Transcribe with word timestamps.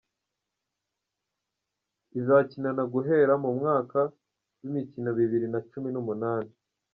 izakinana 2.19 2.83
guhera 2.93 3.33
mu 3.43 3.49
mwaka 3.57 3.99
w’imikino 4.59 5.09
bibiri 5.17 5.47
na 5.53 5.59
cumi 5.71 5.89
n’umunani 5.91 6.51